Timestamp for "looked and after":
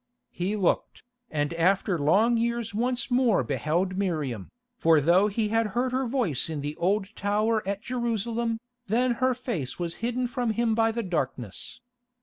0.55-1.99